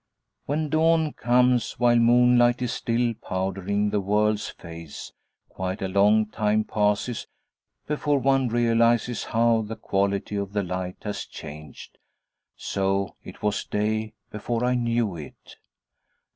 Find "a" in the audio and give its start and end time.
5.83-5.87